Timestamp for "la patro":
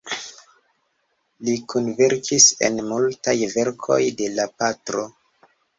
4.41-5.11